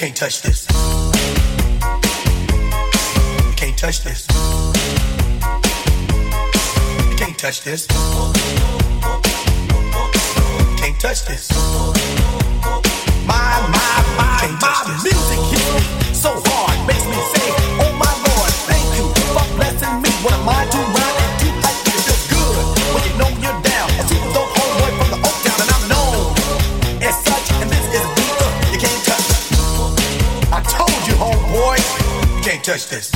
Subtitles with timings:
[0.00, 0.66] can't touch this.
[3.46, 4.26] You can't touch this.
[7.10, 7.86] You can't touch this.
[7.86, 8.32] You
[10.78, 11.50] can't touch this.
[13.26, 15.99] My, my, my, my music hits me
[32.70, 33.10] touch this.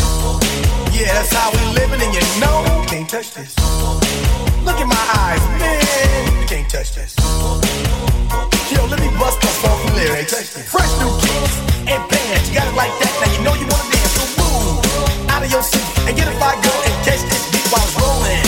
[0.91, 3.55] Yeah, that's how we living, and you know you can't touch this.
[4.67, 7.15] Look in my eyes, man, you can't touch this.
[8.75, 10.35] Yo, let me bust the funky lyrics.
[10.75, 11.55] Fresh new kicks
[11.87, 13.15] and bands, you got it like that.
[13.23, 16.35] Now you know you wanna dance, so move out of your seat and get a
[16.35, 18.43] fire girl and catch this beat while it's rolling.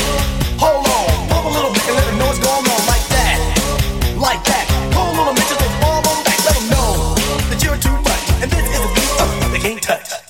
[0.59, 3.39] Hold on, pump a little bit and let know what's going on like that,
[4.19, 4.67] like that.
[4.91, 7.15] Pull a little bitches and fall on back, let them know
[7.47, 8.25] that you're too much.
[8.43, 10.26] And this is a beat uh, they can't touch.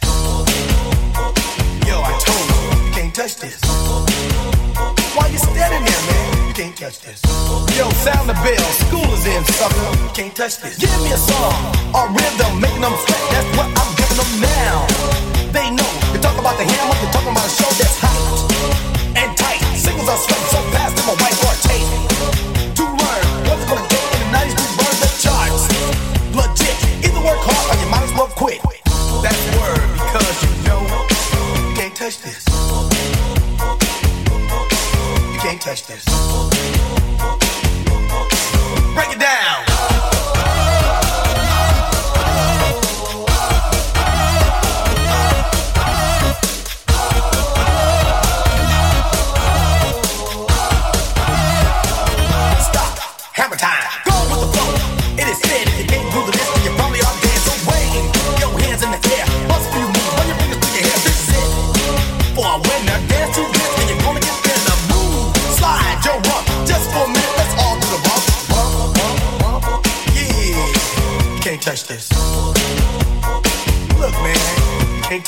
[9.57, 10.77] You can't touch this.
[10.77, 11.57] Give me a song
[11.97, 13.23] or rhythm, making them sweat.
[13.33, 14.85] That's what I'm giving them now.
[15.49, 15.93] They know.
[16.13, 18.53] You talk about the hammer, you're talking about a show that's hot
[19.17, 19.65] and tight.
[19.73, 20.86] Singles are sweating so fast,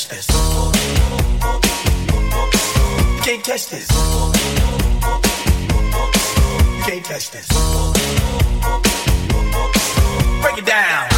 [0.00, 0.28] Touch this.
[3.16, 3.90] You can't touch this.
[6.78, 7.48] You can't touch this.
[10.40, 11.09] Break it down.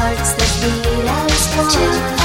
[0.00, 2.19] hearts that beat as one.